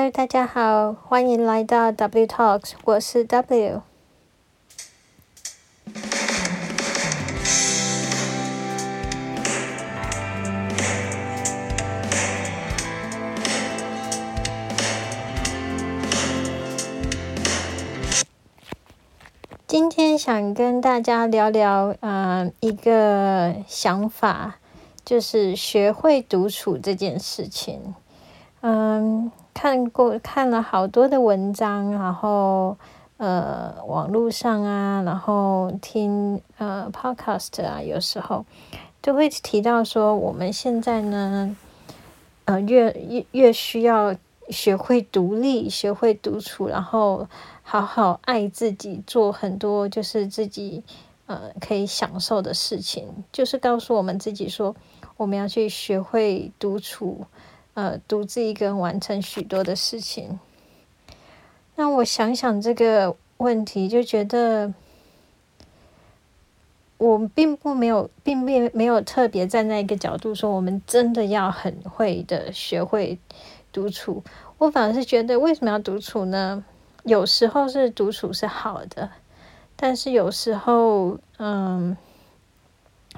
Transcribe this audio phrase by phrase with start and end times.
[0.00, 3.82] Hello，大家好，欢迎来到 W Talks，我是 W。
[19.66, 24.60] 今天想跟大家聊聊，呃，一个想法，
[25.04, 27.96] 就是学会独处这件事情。
[28.60, 32.76] 嗯，看过看了好多的文章，然后
[33.16, 38.44] 呃，网络上啊，然后听呃 podcast 啊，有时候
[39.02, 41.56] 就会提到说，我们现在呢，
[42.44, 44.14] 呃，越越越需要
[44.48, 47.26] 学会独立，学会独处，然后。
[47.70, 50.82] 好好爱自己，做很多就是自己
[51.26, 54.74] 呃可以享受的事情，就是告诉我们自己说，
[55.18, 57.26] 我们要去学会独处，
[57.78, 60.40] 呃，独自一个人完成许多的事情。
[61.76, 64.74] 那我想想这个问题，就觉得
[66.96, 73.16] 我并不没有，并没没有特别站在一个角度说，我们真的要很会的学会
[73.70, 74.24] 独处。
[74.58, 76.64] 我反而是觉得，为什么要独处呢？
[77.04, 79.08] 有时候是独处是好的，
[79.76, 81.96] 但是有时候，嗯，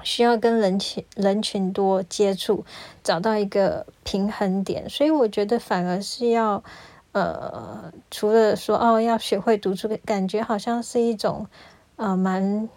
[0.03, 2.65] 需要跟人群人群多接触，
[3.03, 4.89] 找到一个平衡点。
[4.89, 6.63] 所以我觉得反而是要，
[7.11, 11.47] 呃，除了说哦要学会独处，感觉好像是一种，
[11.95, 12.69] 呃，蛮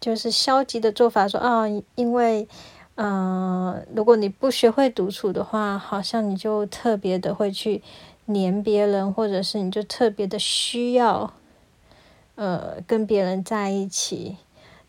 [0.00, 1.26] 就是消极的做法。
[1.28, 2.48] 说啊，哦，因为，
[2.94, 7.82] 呃，如果你不学会独处的话，好像你就特别的会去。
[8.26, 11.32] 黏别人，或者是你就特别的需要，
[12.36, 14.36] 呃，跟别人在一起。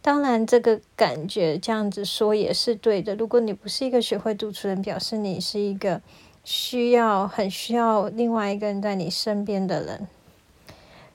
[0.04, 3.16] 当然，这个感觉这样子说也是对的。
[3.16, 6.02] 如果你不是一个学会独处人，表示你是一个
[6.44, 10.08] 需要、很需要另外一个人在你身边的人。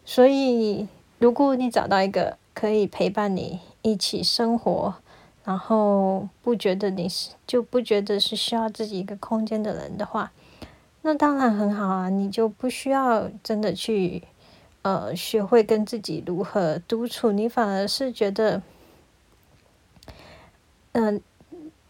[0.04, 0.86] 所以，
[1.18, 4.94] 如果你找到一个可以陪伴你一起生活，
[5.44, 10.30] 然后不觉得你是就不觉得是需要自己一个空间的人的话。
[11.02, 14.22] 那当然很好啊，你就不需要真的去，
[14.82, 18.62] 呃，学会跟自己如何独处，你反而是觉得，
[20.98, 21.20] 嗯、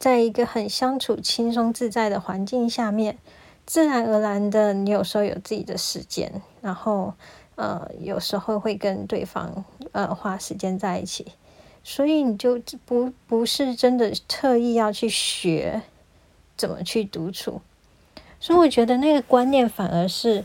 [0.01, 3.17] 在一个很相处轻松自在的环境下面，
[3.65, 7.15] 自然而然的，你有时候有自己的时间，然后，
[7.55, 11.27] 呃，有时候会跟对方，呃，花时间在一起，
[11.85, 15.83] 所以你就不不是真的特意要去学
[16.57, 17.61] 怎么去独处。
[18.41, 20.45] 所以我觉得那个观念反而是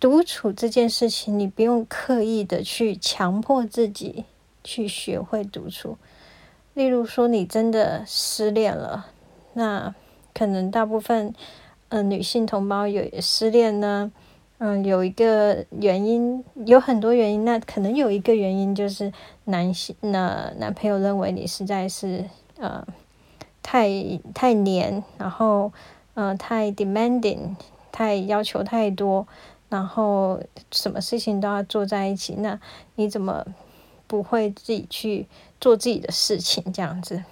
[0.00, 4.24] 独处这件事情，你不用刻意的去强迫自己
[4.64, 5.96] 去学会独处。
[6.76, 9.06] 例如说，你真的失恋了，
[9.54, 9.94] 那
[10.34, 11.28] 可能大部分
[11.88, 14.12] 嗯、呃、女性同胞有失恋呢，
[14.58, 19.10] 嗯，有一个原因，有很多原因，那可能有一个原因就是
[19.44, 22.26] 男性那男朋友认为你实在是
[22.58, 22.86] 呃
[23.62, 23.88] 太
[24.34, 25.72] 太黏，然后。
[26.18, 27.56] 呃，太 demanding，
[27.92, 29.28] 太要求太多，
[29.68, 30.40] 然后
[30.72, 32.58] 什么事情都要做在一起，那
[32.94, 33.44] 你怎么
[34.06, 35.26] 不会自己去
[35.60, 37.24] 做自己的事情这样子？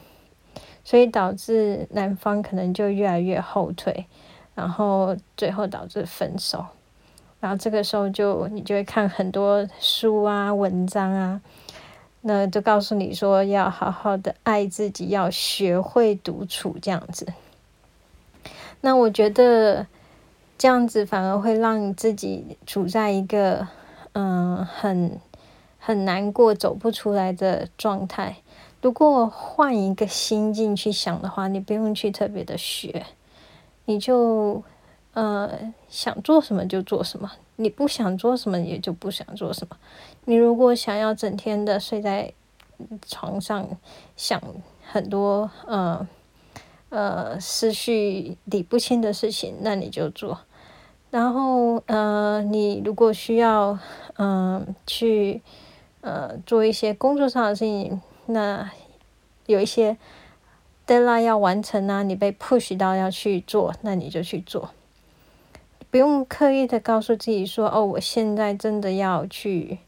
[0.85, 4.07] 所以导致男方可能就越来越后退，
[4.55, 6.67] 然后最后导致分手。
[7.41, 11.41] 然后这个时候就你就会看很多书啊、文章啊，
[12.23, 17.27] 那就告诉你说要好好的爱自己，要学会独处这样子。
[18.81, 19.87] 那我觉得
[20.59, 23.67] 这样子反而会让你自己处在一个
[24.13, 25.19] 嗯很
[25.85, 28.37] 很难过、走不出来的状态。
[28.81, 33.05] 如果换一个心境去想的话，你不用去特别的学，
[33.85, 34.63] 你就
[35.13, 39.77] 呃想做什么就做什么，你不想做什么也就不想做什么。
[40.25, 42.33] 你如果想要整天的睡在
[43.07, 43.69] 床上
[44.17, 44.41] 想
[44.91, 46.07] 很多呃。
[46.91, 50.39] 呃，思绪理不清的事情，那你就做。
[51.11, 53.77] 然后，呃，你如果需要，
[54.17, 55.43] 嗯、去，
[56.05, 58.71] 呃，做一些工作上的事情，那
[59.47, 59.97] 有一些
[60.87, 64.71] de la 要完成啊，你被 push 到要去做，那你就去做。
[65.91, 69.79] 不用刻意的告诉自己说，哦，我现在真的要去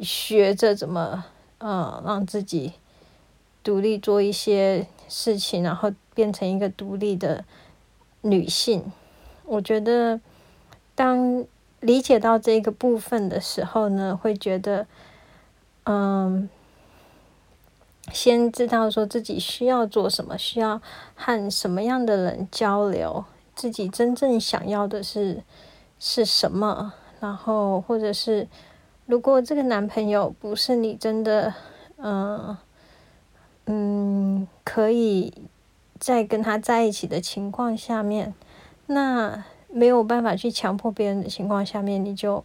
[0.00, 1.24] 学着怎么，
[1.58, 2.74] 呃，让自己
[3.64, 5.92] 独立做一些事情，然后。
[6.16, 7.44] 变成一个独立的
[8.22, 8.90] 女性，
[9.44, 10.18] 我觉得
[10.94, 11.44] 当
[11.80, 14.86] 理解到这个部分的时候呢，会觉得，
[15.88, 16.48] 嗯，
[18.12, 20.80] 先知道说自己需要做什么，需要
[21.14, 23.24] 和什么样的人交流，
[23.54, 25.44] 自己真正想要的是
[26.00, 28.48] 是什么，然后或者是
[29.06, 31.54] 如果这个男朋友不是你真的，
[31.98, 32.56] 嗯
[33.66, 35.32] 嗯，可以
[36.00, 38.34] 在跟他在一起的情况下面，
[38.86, 42.44] 那没有办法去强迫别人的情况下面，你就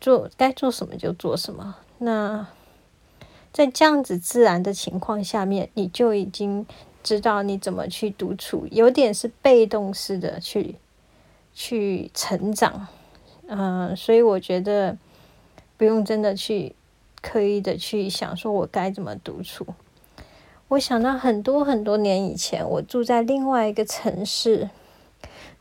[0.00, 1.76] 做该做什么就做什么。
[1.98, 2.46] 那
[3.52, 6.64] 在这样子自然的情况下面，你就已经
[7.02, 10.76] 知道你怎么去独处，有点是被动式的去
[11.52, 12.86] 去成长，
[13.48, 14.96] 嗯、呃，所以我觉得
[15.76, 16.76] 不用真的去
[17.20, 19.66] 刻意的去想说我该怎么独处。
[20.68, 24.70] 我想到很多很多年以前，我住在另外一个城市，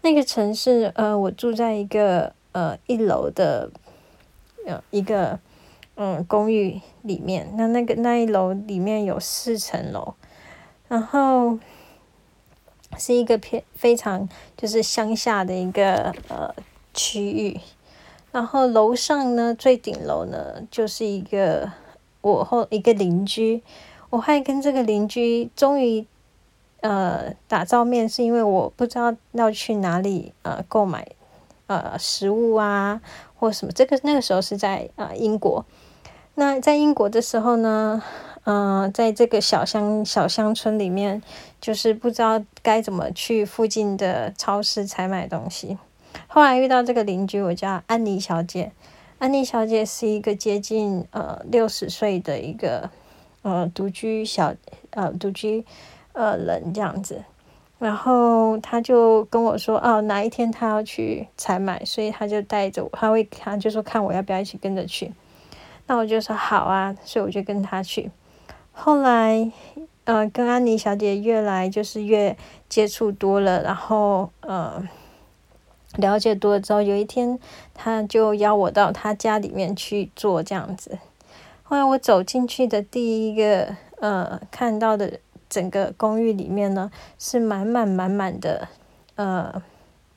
[0.01, 3.72] 那个城市，呃，我住在一个呃一楼的
[4.68, 5.40] 呃一个。
[5.99, 10.13] 嗯，公寓里面，那那个那一楼里面有四层楼，
[10.88, 11.57] 然后
[12.99, 16.53] 是一个偏非常就是乡下的一个呃
[16.94, 17.59] 区域，
[18.31, 21.71] 然后楼上呢，最顶楼呢就是一个
[22.21, 23.63] 我后一个邻居，
[24.11, 26.05] 我还跟这个邻居终于
[26.81, 31.07] 呃打照面，是因为我不知道要去哪里呃购买
[31.65, 33.01] 呃食物啊
[33.35, 35.65] 或什么，这个那个时候是在呃英国。
[36.39, 38.00] 那在英国的时候呢，
[38.44, 41.24] 嗯、呃，在这个小乡小乡村里面，
[41.60, 45.80] 就是不知道该怎么去附近的超市采买东西。
[46.28, 48.72] 后来遇到这个邻居，我叫安妮小姐。
[49.18, 52.92] 安妮小姐是一个接近呃六十岁的一个
[53.42, 54.54] 呃独居小
[54.92, 55.66] 呃独居
[56.13, 57.24] 呃人这样子。
[57.80, 65.12] 然后她就跟我说，哦，哪一天她要去采买，所以她就带着我，她会她就说看我要不要一起跟着去。
[65.88, 68.12] 那我就说好啊，所以我就跟他去。
[68.74, 69.51] 后来，
[70.04, 72.38] 呃，跟安妮小姐越来就是越
[72.69, 74.88] 接触多了，然后呃，
[75.95, 77.39] 了解多了之后，有一天
[77.74, 81.00] 他就邀我到他家里面去做这样子。
[81.63, 85.19] 后来我走进去的第一个呃看到的
[85.50, 88.68] 整个公寓里面呢，是满满满满的
[89.16, 89.63] 呃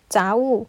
[0.09, 0.67] 杂物。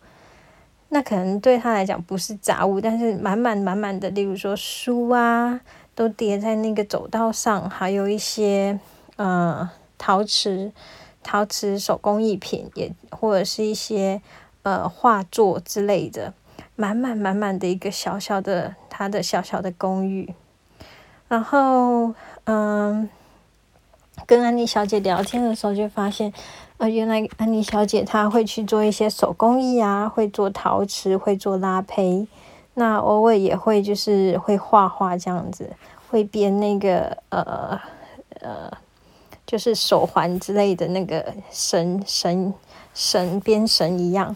[0.94, 5.62] 那可能对他来讲不是杂物，但是满满满满的，例如说书啊，
[5.96, 8.78] 都叠在那个走道上，还有一些
[9.16, 10.74] 呃陶瓷、
[11.24, 14.22] 陶瓷手工艺品，也或者是一些
[14.64, 16.34] 呃画作之类的，
[16.76, 20.34] 满满满满的一个小小的他的小小的公寓。
[21.30, 22.14] 然后
[22.44, 23.10] 嗯、
[24.26, 26.34] 跟安妮小姐聊天的时候就发现。
[26.78, 32.28] 呃，原来安妮小姐她会去做一些手工艺啊，会做陶瓷，会做拉坯，
[32.74, 35.70] 那偶尔也会就是会画画这样子，
[36.10, 37.80] 会编那个呃
[38.40, 38.72] 呃，
[39.46, 42.52] 就是手环之类的那个绳绳
[42.96, 44.36] 绳编绳一样。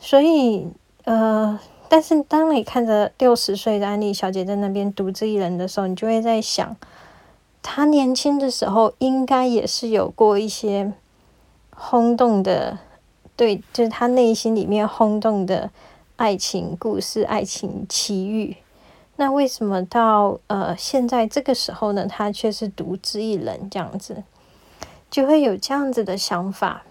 [0.00, 0.66] 所以
[1.04, 1.56] 呃，
[1.88, 6.76] 但是当你看着六十岁的安妮小姐在那边独自一人的时候，你就会在想，
[7.62, 10.92] 他年轻的时候应该也是有过一些。
[11.80, 12.80] 轰动的，
[13.36, 15.70] 对，就是他内心里面轰动的
[16.16, 18.56] 爱情故事、爱情奇遇。
[19.14, 22.04] 那为什么到呃现在这个时候呢？
[22.08, 24.24] 他却是独自一人这样子，
[25.08, 26.82] 就会有这样子的想法。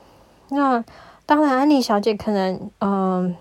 [0.47, 0.85] 那
[1.25, 3.35] 当然，安妮小姐可能嗯、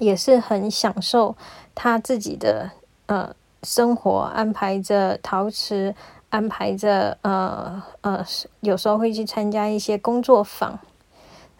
[0.00, 1.34] 也是很享受
[1.74, 2.72] 她自己的
[3.06, 3.34] 呃
[3.66, 5.94] 生活，安排着陶瓷。
[6.28, 8.22] 安排着，呃呃，
[8.60, 10.78] 有时候会去参加一些工作坊。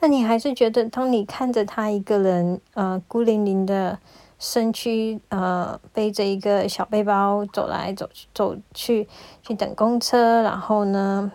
[0.00, 3.98] 那你还是觉得，当你看着他一个人，呃，孤零零的
[4.40, 9.08] 身躯，呃，背着一个小背包走来走去，走去
[9.40, 11.30] 去等公车，然后呢，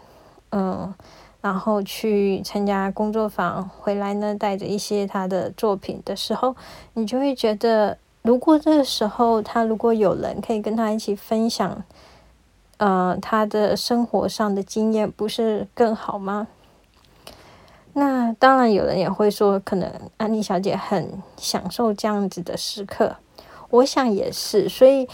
[0.52, 0.94] 嗯、
[1.40, 6.56] 然后去参加工作坊，回来呢，带着一些他的作品的时候，
[6.94, 11.84] 你就会觉得，如果这个时候他如果有人可以跟他一起分享。
[12.78, 16.48] 呃，他的生活上的经验不是更好吗？
[17.94, 19.88] 那当然，有人也会说，可能
[20.18, 23.18] 安妮小姐很享受这样子的时刻。
[23.70, 25.08] 我想也是，所以，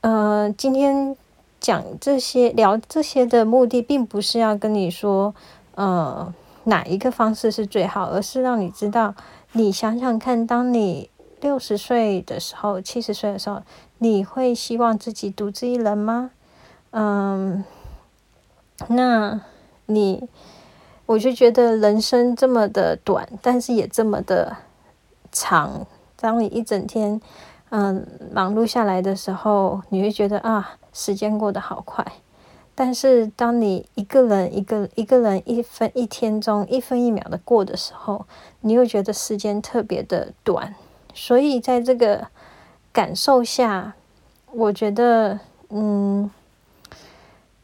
[0.00, 1.14] 呃，今天
[1.60, 5.34] 讲这些、聊这些的目的，并不是要跟你说，
[5.74, 6.32] 呃，
[6.64, 9.14] 哪一个方式是最好，而是让你知道，
[9.52, 11.09] 你想想看，当你
[11.40, 13.62] 六十岁的时候、七十岁的时候，
[13.98, 16.30] 你会希望自己独自一人吗？
[16.90, 17.64] 嗯，
[18.88, 19.40] 那
[19.86, 20.28] 你，
[21.06, 24.56] 我就觉得人生这么的短，但是也这么的
[25.32, 25.86] 长。
[26.16, 27.20] 当你一整天
[27.70, 32.04] 嗯忙碌下来的时候，你会觉得啊，时间过得好快。
[32.74, 38.26] 但是当你一个人一个一个人一分一天中一分一秒的过的时候，
[38.60, 40.74] 你又觉得时间特别的短。
[41.14, 42.28] 所以在这个
[42.92, 43.94] 感受下，
[44.52, 45.38] 我觉得，
[45.68, 46.30] 嗯，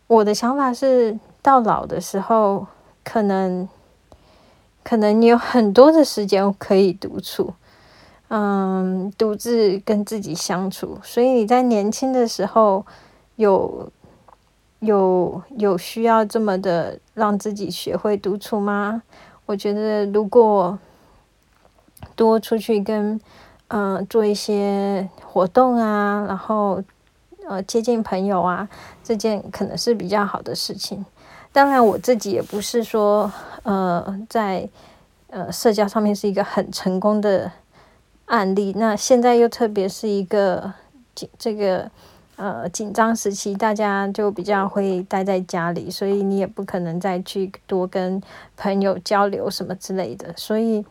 [0.06, 2.66] 我的想法是，到老的时候，
[3.04, 3.68] 可能
[4.82, 7.54] 可能你有很多的时间可以独处，
[8.28, 10.98] 嗯，独自跟自己相处。
[11.02, 12.84] 所以你在年轻的时候
[13.36, 13.90] 有。
[14.80, 19.02] 有有需要这么的让自己学会独处吗？
[19.46, 20.78] 我觉得如果
[22.16, 23.20] 多出去跟
[23.68, 26.82] 呃做一些活动啊，然后
[27.48, 28.68] 呃接近朋友啊，
[29.04, 31.04] 这件可能是比较好的事情。
[31.52, 33.30] 当然，我自己也不是说
[33.62, 34.68] 呃在
[35.28, 37.52] 呃社交上面是一个很成功的
[38.24, 38.72] 案例。
[38.76, 40.72] 那现在又特别是一个
[41.14, 41.88] 紧这个。
[42.38, 48.22] 呃，紧张时期，大家就比较会待在家里，所以你也不可能再去多跟
[48.58, 50.84] 朋友交流什么之类的，所以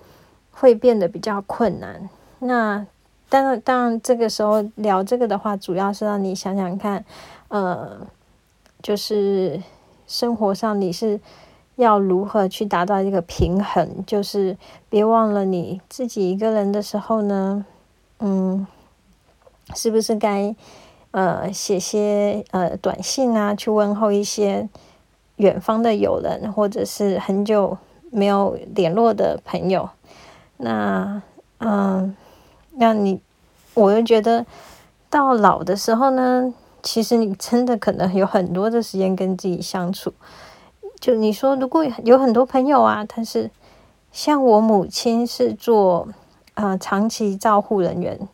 [0.55, 2.09] 会变得比较困难。
[2.39, 2.85] 那
[3.29, 7.05] 当然，当然，这个时候聊这个的话，主要是让你想想看，
[7.50, 8.00] 呃，
[8.81, 9.62] 就是
[10.07, 11.19] 生活上你是
[11.75, 14.57] 要如何去达到一个平衡，就是
[14.89, 17.65] 别忘了你自己一个人的时候呢，
[18.19, 18.65] 嗯，
[19.75, 20.55] 是不是该。
[21.12, 24.67] 呃，写些呃短信啊，去问候一些
[25.38, 27.77] 远方的友人，或者是很久
[28.12, 29.89] 没有联络的朋友。
[30.57, 31.21] 那
[31.59, 32.15] 嗯，
[32.71, 33.21] 那你，
[33.74, 34.45] 我又觉得
[35.09, 40.13] 到老的时候呢，其实你真的可能有很多的时间跟自己相处。
[41.00, 43.50] 就你说，如果有很多朋友啊，但是
[44.12, 46.07] 像我母亲是做
[46.53, 48.27] 呃长期照护人员。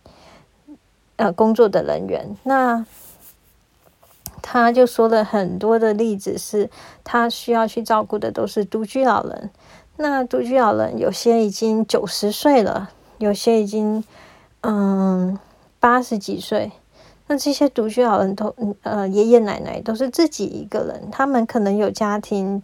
[1.17, 2.83] 呃，工作的人员，那
[4.41, 6.67] 他就说了很多的例子，是
[7.03, 9.51] 他需要去照顾的都是独居老人。
[10.01, 12.89] 那独居老人有些已经九十岁了，
[13.19, 14.03] 有些已经
[14.61, 15.37] 嗯
[15.79, 16.71] 八十几岁。
[17.27, 22.61] 那这些独居老人都呃爷爷奶奶都是自己一个人，他们可能有家庭，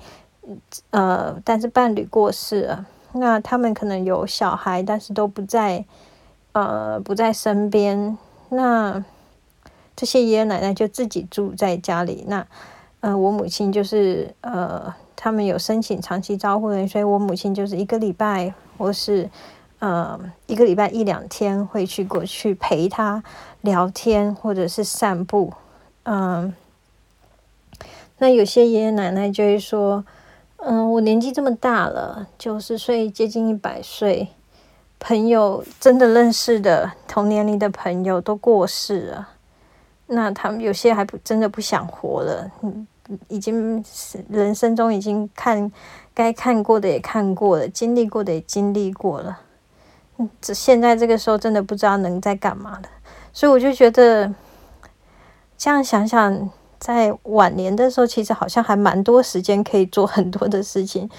[0.89, 2.85] 呃，但是伴侣过世了。
[3.13, 5.85] 那他们可能有小孩，但是都不在
[6.51, 8.17] 呃不在身边。
[8.49, 9.03] 那
[9.95, 12.25] 这些爷爷奶奶就自己住在家里。
[12.27, 12.45] 那
[12.99, 19.29] 呃，我母亲就是呃，他们有申请长期照护人，所以我母亲就是一个礼拜或是
[19.79, 23.23] 呃一个礼拜一两天会去过去陪他
[23.61, 25.53] 聊天或者是散步。
[26.03, 26.53] 嗯、
[28.17, 30.03] 那有些爷爷奶奶就会说，
[30.57, 34.29] 嗯、我年纪这么大了，九十岁接近一百岁。
[34.99, 39.29] 朋友真的认识的同年龄的朋友都过世了，
[40.07, 42.51] 那他们有些还不真的不想活了，
[43.27, 43.83] 已经
[44.29, 45.71] 人生中已经看
[46.13, 49.39] 该看过的也看过了，经历过的也经历过了，
[50.17, 52.89] 嗯，这现在这个时候真的不知道能在干嘛了，
[53.31, 54.33] 所以我就觉得
[55.57, 56.49] 这样想想，
[56.79, 61.09] 在晚年的时候，其实好像还蛮多时间可以做很多的事情。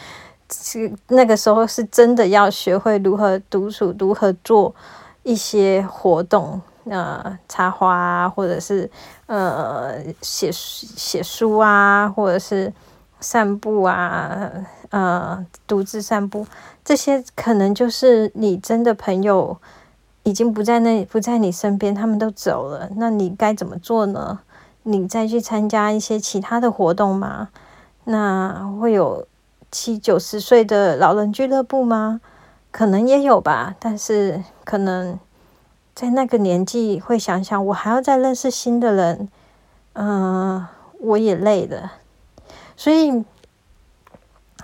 [0.50, 4.74] 是那个时候是真的要学会如何独处，如何做
[5.22, 6.58] 一些活动，
[6.90, 8.90] 呃，插花啊，或者是
[9.26, 12.72] 呃写写书啊，或者是
[13.20, 14.50] 散步啊，
[14.90, 16.46] 呃，独自散步，
[16.84, 19.56] 这些可能就是你真的朋友
[20.22, 24.40] 已经不在那，不在你身边，他们都走了，那你该怎么做呢？
[24.82, 27.48] 你再去参加一些其他的活动吗？
[28.04, 29.26] 那会有。
[29.70, 32.22] 七九十岁的老人俱乐部吗？
[32.70, 35.18] 可能也有吧，但是可能
[35.98, 39.28] 在那个年纪会想想，我还要再认识新的人，
[39.94, 40.64] 嗯、
[41.00, 41.94] 我也累了。
[42.76, 43.24] 所以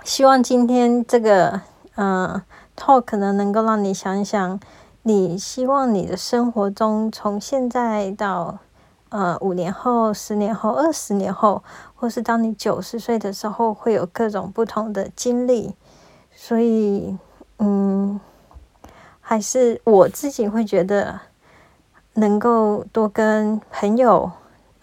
[0.05, 1.59] 希望今天这个
[1.95, 2.41] 嗯、
[2.77, 4.57] talk 呢能能够让你想想，
[5.03, 8.59] 你希望你的生活中从现在到。
[9.09, 11.63] 呃，五年后、十年后、二十年后，
[11.95, 15.73] 或是当你九十岁的时候，会有各种不同的经历。
[16.33, 17.17] 所以，
[17.59, 18.19] 嗯，
[19.27, 21.19] 还是我自己会觉得，
[22.13, 24.31] 能够多跟朋友，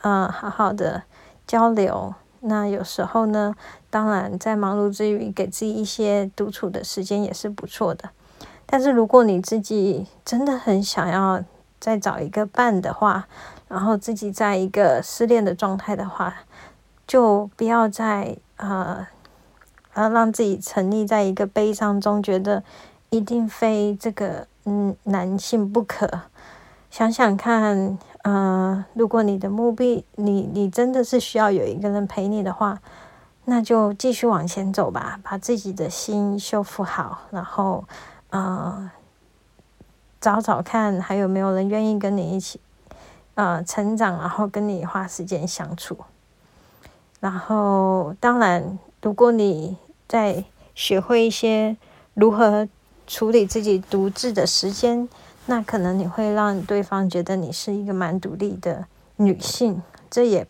[0.00, 1.04] 啊、好好的
[1.46, 2.12] 交流。
[2.40, 3.54] 那有时候呢，
[3.88, 8.10] 当然在忙碌之余，给自己一些独处的时间也是不错的。
[8.66, 11.44] 但是，如果你自己真的很想要
[11.78, 13.28] 再找一个伴的话，
[13.68, 16.34] 然后自己在一个失恋的状态的话，
[17.06, 19.06] 就不要再呃，
[19.94, 22.64] 呃让自己沉溺在一个悲伤中，觉得
[23.12, 26.08] 一定非这个嗯男性不可。
[26.90, 32.80] 想想看，呃，如果你的目的，你你真的是需要有一个人陪你的话，
[33.44, 37.84] 那就继续往前走吧，把自己的心修复好，然后，
[38.30, 38.90] 呃，
[40.18, 42.58] 找找看还有没有人愿意跟你一起，
[43.34, 45.98] 呃，成长，然后跟你花时间相处。
[47.20, 49.76] 然后，当然，如果你
[50.08, 51.76] 在学会一些
[52.14, 52.66] 如何
[53.12, 55.06] 处理自己独自的时间，
[55.44, 60.48] 那可能你会让对方觉得你是一个蛮独立的女性，这也。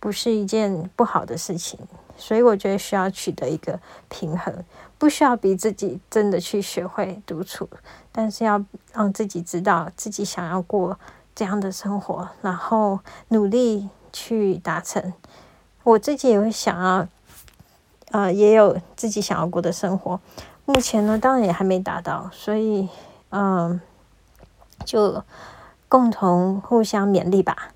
[0.00, 1.76] 不是一件不好的事情，
[2.16, 4.64] 所以我觉得需要取得一个平衡，
[4.96, 7.68] 不需要逼自己真的去学会独处，
[8.12, 10.96] 但是要让自己知道自己想要过
[11.34, 15.12] 这样的生活，然后努力去达成。
[15.82, 17.08] 我自己也会想要，
[18.12, 20.20] 呃，也有自己想要过的生活。
[20.68, 22.90] 目前呢，当然也还没达到，所以，
[23.30, 23.80] 嗯、
[24.84, 25.24] 就
[25.88, 27.70] 共同互相勉励吧。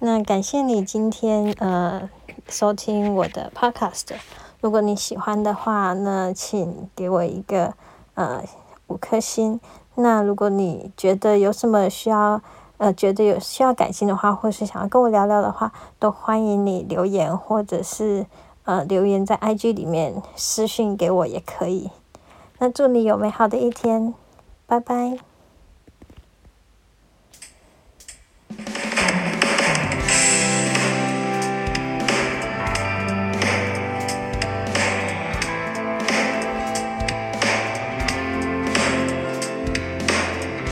[0.00, 2.10] 那感谢你今天呃
[2.48, 4.16] 收听我的 podcast。
[4.60, 7.74] 如果你喜欢的话，那请给我一个
[8.14, 8.42] 呃
[8.88, 9.60] 五颗星。
[9.94, 12.42] 那如果你觉得有什么需要
[12.78, 18.26] 呃觉得有需要改进的话，或是想要跟我聊聊的话，都欢迎你留言，或者是
[18.64, 21.90] 呃留言在 IG 里面私信给我也可以。
[22.58, 24.14] 那祝你有美好的一天，
[24.66, 25.31] 拜拜。